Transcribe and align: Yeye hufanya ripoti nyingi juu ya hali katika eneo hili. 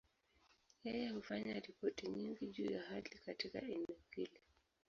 Yeye 0.83 1.09
hufanya 1.09 1.59
ripoti 1.59 2.07
nyingi 2.07 2.47
juu 2.47 2.71
ya 2.71 2.81
hali 2.81 3.09
katika 3.09 3.61
eneo 3.61 3.95
hili. 4.15 4.39